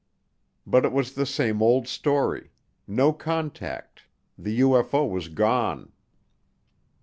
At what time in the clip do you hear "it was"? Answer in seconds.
0.83-1.13